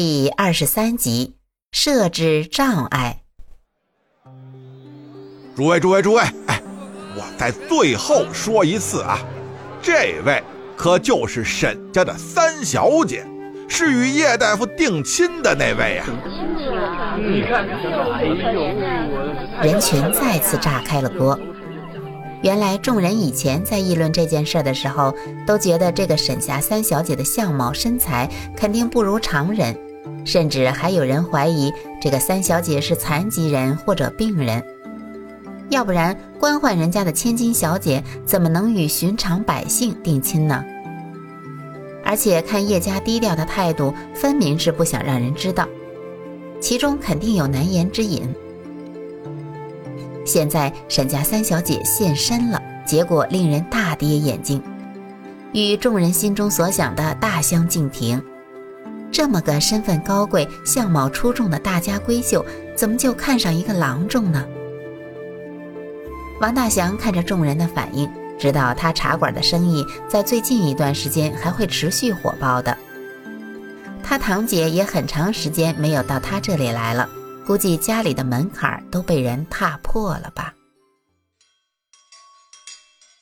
[0.00, 1.34] 第二十三集
[1.72, 3.22] 设置障碍。
[5.56, 6.62] 诸位，诸位，诸位，哎，
[7.16, 9.18] 我在最后说一次啊，
[9.82, 10.40] 这位
[10.76, 13.26] 可就是沈家的三小姐，
[13.68, 16.04] 是与叶大夫定亲的那位呀。
[19.60, 21.36] 人群再次炸开了锅。
[22.44, 25.12] 原来众人以前在议论这件事的时候，
[25.44, 29.76] 都觉得这个沈霞三小姐的相貌身材肯定不如常人，
[30.28, 34.62] 甚至还有人怀疑这个三小姐是残疾人或者病人。
[35.70, 40.62] 要不然官宦人家的千金小姐怎么能与寻常百姓定亲呢？
[42.04, 45.66] 而且看叶家低调的态度，分明是不想让人知道，
[46.60, 48.28] 其中肯定有难言之隐。
[50.26, 54.62] 现在沈家三小姐现身了，结果令人大跌眼镜，
[55.54, 58.22] 与众人心中所想的大相径庭。
[59.10, 62.44] 这么个身份高贵、相貌出众的大家闺秀，
[62.76, 64.46] 怎么就看上一个郎中呢？
[66.40, 72.76] 王大祥看着众人的反应，知道他茶馆的生意在最近一段时间还会持续火爆的。
[74.02, 77.08] 他堂姐也很长时间没有到他这里来了。
[77.46, 80.52] 估计家里的门槛都被人踏破了吧。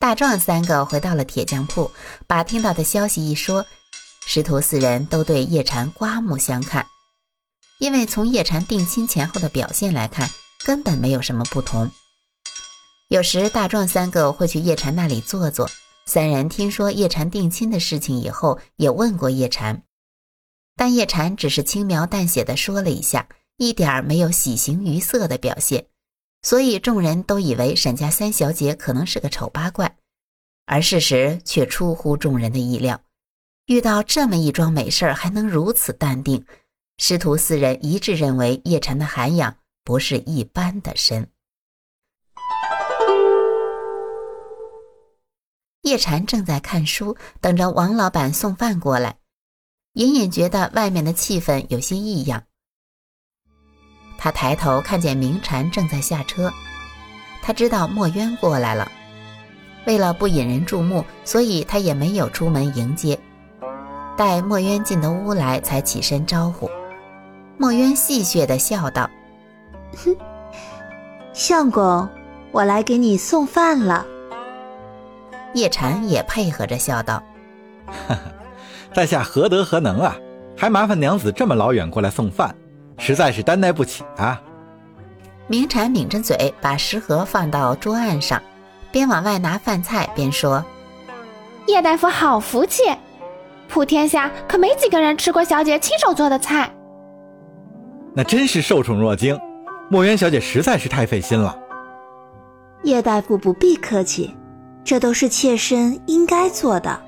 [0.00, 1.88] 大壮三个回到了铁匠铺，
[2.26, 3.64] 把听到的消息一说，
[4.30, 6.86] 师徒四人都对叶禅刮目相看。
[7.78, 10.28] 因为从叶禅定亲前后的表现来看，
[10.66, 11.90] 根本没有什么不同。
[13.08, 15.70] 有时大壮三个会去叶禅那里坐坐。
[16.04, 19.82] 三人听说叶禅定亲的事情以后，也问过叶禅，
[20.76, 23.28] 但叶禅只是轻描淡写的说了一下。
[23.56, 25.86] 一点儿没有喜形于色的表现，
[26.42, 29.96] 所以众人都以为沈家三小姐可能是个丑八怪，
[30.66, 33.00] 而事实却出乎众人的意料。
[33.68, 36.42] 遇到这么一桩美事儿，还能如此淡定，
[36.96, 41.28] 师徒四人一致认为叶禅的涵养不是一般的深。
[45.82, 49.18] 叶禅正在看书，等着王老板送饭过来，
[49.92, 52.42] 隐隐觉得外面的气氛有些异样。
[54.16, 56.50] 他抬头看见明禅正在下车，
[57.42, 58.90] 他知道墨渊过来了。
[59.84, 63.20] 为了不引人注目，所以他也没有出门迎接。
[64.18, 66.68] 待墨渊进得屋来，才起身招呼。
[67.56, 69.08] 墨渊戏谑地笑道
[70.04, 70.16] ：“哼，
[71.32, 72.08] 相公，
[72.50, 74.04] 我来给你送饭了。”
[75.54, 77.22] 叶禅也配合着笑道
[77.86, 78.18] ：“哈哈，
[78.92, 80.16] 在下何德何能啊？
[80.56, 82.52] 还麻烦娘子这么老远过来送饭。”
[83.00, 84.42] 实在是担待不起啊！
[85.46, 88.42] 明禅抿着嘴，把食盒放到桌案上，
[88.90, 90.64] 边往外拿饭菜边说
[91.68, 92.82] ：“叶大夫好福气，
[93.68, 96.72] 普天下可没几个人吃过小姐亲手做的菜。”
[98.14, 99.38] 那真是受宠若惊，
[99.88, 101.56] 墨渊小姐实在是太费心了。
[102.82, 104.34] 叶大夫不必客气，
[104.84, 107.00] 这都是妾身应该做的。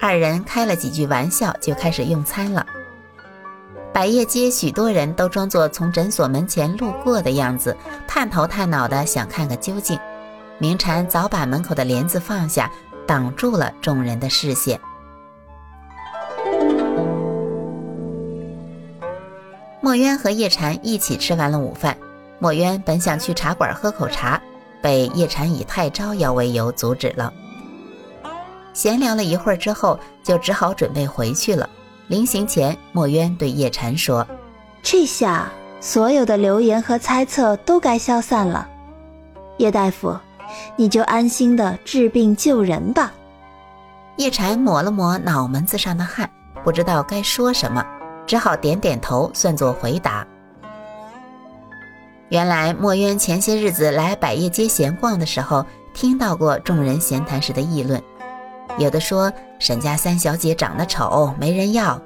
[0.00, 2.66] 二人开了几句玩笑，就开始用餐了。
[3.92, 7.76] 百叶街许多人都装作从诊所门前路过的样子，
[8.06, 9.98] 探头探脑的想看个究竟。
[10.58, 12.70] 明禅早把门口的帘子放下，
[13.10, 14.78] 挡住了众人的视线。
[19.80, 21.96] 墨渊和叶禅一起吃完了午饭。
[22.38, 24.40] 墨渊本想去茶馆喝口茶，
[24.80, 27.32] 被叶禅以太招摇为由阻止了。
[28.74, 31.68] 闲聊了一会儿之后，就只好准备回去了。
[32.06, 34.24] 临行前，墨渊对叶禅说
[34.84, 35.50] ：“这下
[35.80, 38.68] 所有的流言和猜测都该消散了。
[39.56, 40.16] 叶大夫，
[40.76, 43.12] 你就安心的治病救人吧。”
[44.16, 46.30] 叶禅抹了抹脑门子上的汗，
[46.62, 47.84] 不知道该说什么，
[48.26, 50.26] 只好点点头，算作回答。
[52.28, 58.00] 原来墨渊前些日子来百叶街闲逛的时候，听到过众人闲谈时的议论。
[58.78, 62.00] 有的说沈家三小姐长得丑，没人要；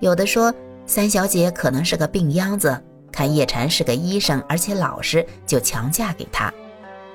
[0.00, 0.52] 有的说
[0.84, 6.52] 三小姐可能是个病秧子，看叶禅是个医生，而且老实，就强嫁给他。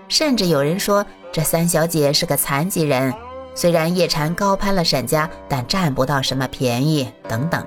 [0.09, 3.13] 甚至有人说这三小姐是个残疾人，
[3.55, 7.07] 虽然叶禅高攀了沈家，但占不到什么便宜。
[7.27, 7.65] 等等。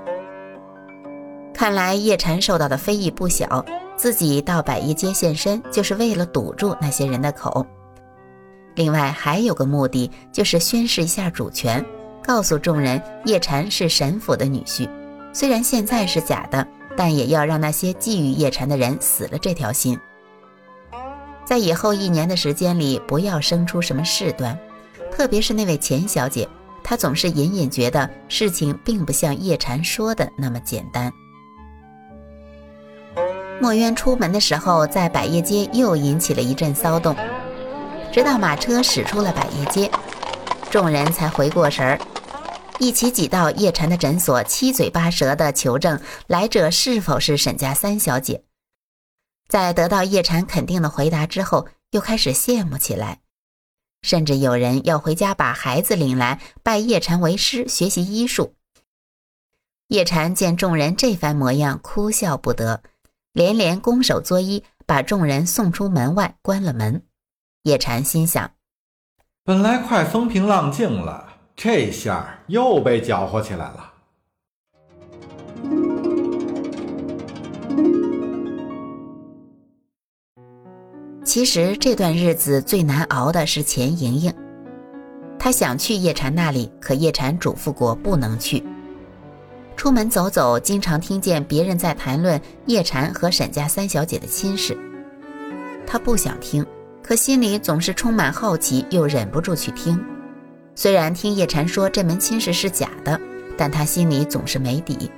[1.53, 3.63] 看来叶禅受到的非议不小，
[3.95, 7.65] 自己到百叶街现身，就是为了堵住那些人的口。
[8.75, 11.85] 另外还有个目的，就是宣示一下主权，
[12.23, 14.89] 告诉众人叶禅是沈府的女婿。
[15.31, 16.67] 虽然现在是假的，
[16.97, 19.97] 但也要让那些觊觎叶禅的人死了这条心。
[21.45, 24.57] 在以后一年的时间里，不要生出什么事端。
[25.11, 26.47] 特别是那位钱小姐，
[26.83, 31.11] 她总是隐隐觉得事情并不像叶禅说的那么简单。
[33.61, 37.15] 墨渊出门的时候，在百叶街又引起了一阵骚动，
[38.11, 39.89] 直到马车驶出了百叶街，
[40.71, 41.99] 众人才回过神儿，
[42.79, 48.43] 一起挤到叶禅的诊所，七嘴八舌地求证来者是否是沈家三小姐。
[49.53, 53.19] 在得到叶禅肯定的回答之后，又开始羡慕起来，
[54.01, 58.55] 甚至有人要回家把孩子领来拜叶禅为师，学习医术。
[59.89, 62.81] 叶禅见众人这番模样，哭笑不得。
[63.31, 67.03] 连连拱手作揖，把众人送出门外，关了门。
[67.61, 68.55] 叶禅心想：
[69.43, 73.92] 本来快风平浪静了，这下又被搅和起来了。
[81.33, 84.31] 其实这段日子最难熬的是钱莹莹，
[85.39, 88.63] 她想去叶禅那里，可叶禅嘱咐过不能去。
[89.75, 94.77] 出门走走，经常听见别人在谈论叶禅和沈家三小姐的亲事。
[95.87, 96.63] 她不想听，
[97.01, 99.99] 可心里总是充满好奇，又忍不住去听。
[100.75, 103.19] 虽然听叶禅说这门亲事是假的，
[103.57, 105.09] 但她心里总是没底。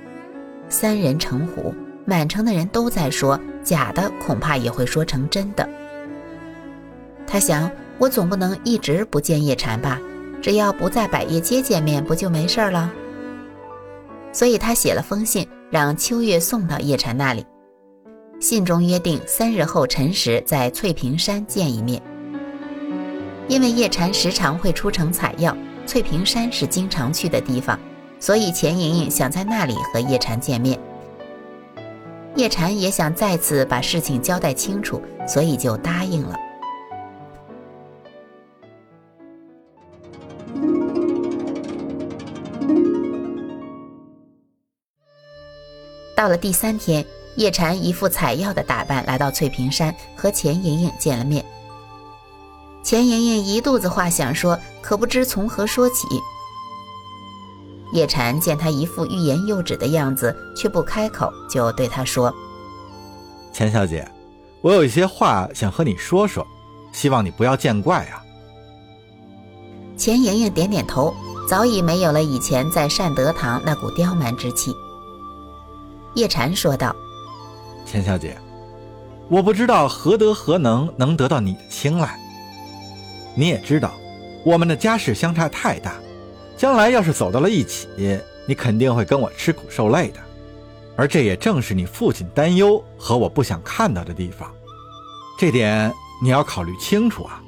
[0.70, 1.74] 三人成虎，
[2.06, 5.68] 满城的人都在说假的，恐怕也会说成真的。
[7.26, 10.00] 他想，我总不能一直不见叶禅吧？
[10.40, 12.90] 只要不在百叶街见面，不就没事了？
[14.32, 17.44] 所以他写了封信，让秋月送到叶禅那里。
[18.38, 22.00] 信中约定三日后辰时在翠屏山见一面。
[23.48, 25.56] 因为叶禅时常会出城采药，
[25.86, 27.78] 翠屏山是经常去的地方，
[28.20, 30.78] 所以钱莹莹想在那里和叶禅见面。
[32.34, 36.36] 叶禅也想再次把事情交代清楚，所以就答应了。
[46.26, 47.06] 到了第三天，
[47.36, 51.46] 叶禅一副采药的打扮来到翠屏山，和钱莹莹见了面。
[52.82, 56.08] 钱莹莹一肚子话想说，可不知从何说起。
[57.92, 62.34] 叶禅见他一副欲言又止的样子，却不开口，就对他说
[63.54, 64.04] ：“钱小姐，
[64.62, 66.44] 我有一些话想和你说说，
[66.90, 68.20] 希望你不要见怪啊。”
[69.96, 71.14] 钱莹莹点点头，
[71.48, 74.74] 早已没有了以前在善德堂那股刁蛮之气。
[76.16, 76.96] 叶禅说道
[77.84, 78.34] ：“钱小姐，
[79.28, 82.18] 我不知道何德何能能得到你的青睐。
[83.34, 83.92] 你也知道，
[84.42, 85.96] 我们的家世相差太大，
[86.56, 87.86] 将来要是走到了一起，
[88.46, 90.20] 你肯定会跟我吃苦受累的。
[90.96, 94.50] 而这也正是你父亲担忧和我不想看到的地方，
[95.38, 95.92] 这点
[96.22, 97.42] 你要考虑清楚啊。”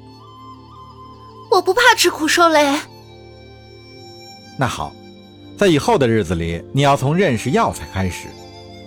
[1.49, 2.79] 我不怕吃苦受累。
[4.59, 4.93] 那好，
[5.57, 8.27] 在以后的日子里，你要从认识药材开始。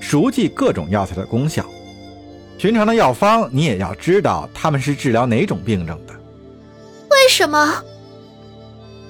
[0.03, 1.65] 熟记各种药材的功效，
[2.59, 6.13] 寻常的药方你也要知道，他们是治疗哪种病症的。
[7.09, 7.73] 为什么？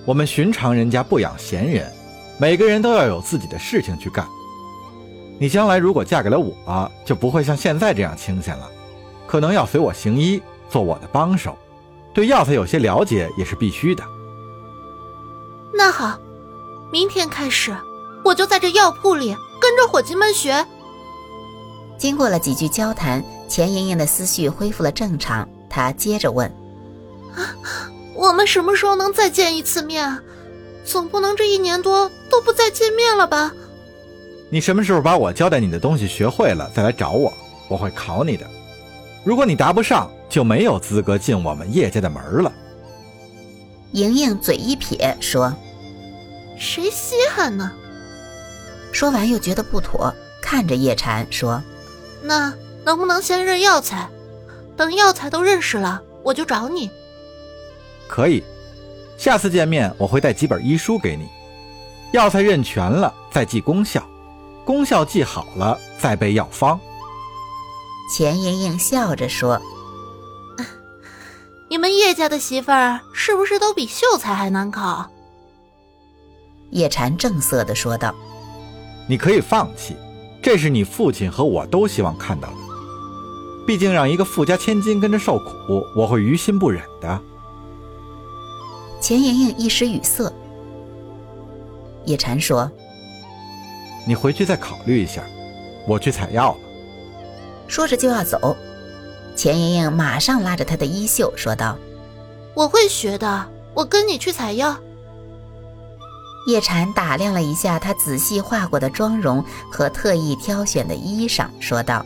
[0.04, 1.90] 我们寻常人家不养闲人，
[2.38, 4.28] 每个人都要有自己的事情去干。
[5.40, 8.70] 你将来如果嫁给了我，就不会像现在这样清闲了，
[9.26, 11.56] 可能要随我行医，做我的帮手，
[12.12, 14.04] 对药材有些了解也是必须的。
[15.72, 16.18] 那好，
[16.92, 17.74] 明天开始，
[18.22, 20.64] 我就在这药铺里跟着伙计们学。
[22.02, 25.48] 经过了几句交谈，钱莹莹的思绪恢复了正常。
[25.70, 26.50] 她接着问
[27.32, 27.54] ：“啊，
[28.12, 30.18] 我们什么时候能再见一次面？
[30.84, 33.52] 总不能这一年多都不再见面了吧？”
[34.50, 37.32] 你什么时候把我交代你的东西学会了，再来找我，
[37.68, 38.44] 我会考你的。
[39.22, 42.52] 如果你答不上，就没有资格进我们叶家的门了。
[43.92, 45.54] 莹莹嘴一撇说
[46.58, 47.70] ：“谁稀罕呢？”
[48.90, 51.62] 说完又觉得不妥，看着叶禅说。
[52.22, 54.08] 那能不能先认药材？
[54.76, 56.90] 等药材都认识了，我就找你。
[58.08, 58.42] 可以，
[59.18, 61.28] 下次见面我会带几本医书给你。
[62.12, 64.02] 药材认全了再记功效，
[64.64, 66.78] 功效记好了再背药方。
[68.14, 69.60] 钱莹莹笑着说
[71.70, 75.10] ：“你们叶家的媳妇儿是不是都比秀才还难考？”
[76.70, 78.14] 叶禅正色的说道
[79.08, 79.96] ：“你可以放弃。”
[80.42, 82.56] 这是你父亲和我都希望看到的。
[83.64, 87.20] 毕竟让一个富家千金跟着受苦，我会于心不忍的。
[89.00, 90.32] 钱莹莹一时语塞。
[92.04, 92.68] 叶禅说
[94.04, 95.22] ：“你回去再考虑一下，
[95.86, 96.58] 我去采药了。”
[97.68, 98.56] 说着就要走，
[99.36, 101.78] 钱莹莹马上拉着他的衣袖说道
[102.54, 104.76] ：“我会学的，我跟你去采药。”
[106.46, 112.04] 叶禅打量了一下她仔细画过的妆容和特意挑选的衣裳，说道：“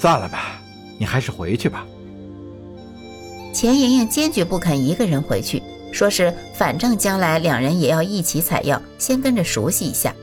[0.00, 0.60] 算了吧，
[0.98, 1.84] 你还是回去吧。”
[3.52, 10.14] 钱莹莹坚决不肯一个人回去，说是反正将来两人也要一起采药，先跟着熟悉一下。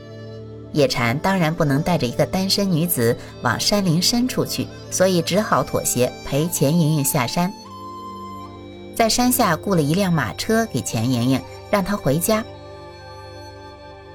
[0.72, 7.52] 叶禅当然不能带着一个单身女子往山林深处去，所以只好妥协，陪钱莹莹下山。
[8.94, 12.44] 在山下雇了一辆马车给钱莹莹，让她回家。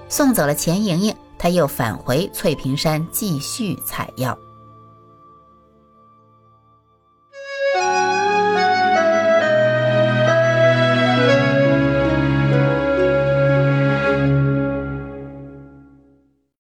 [0.10, 4.38] 送走了钱莹莹，他又返回翠屏山继续采药。